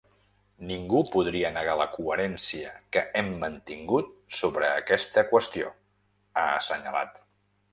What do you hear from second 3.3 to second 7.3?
mantingut sobre aquesta qüestió, ha assenyalat.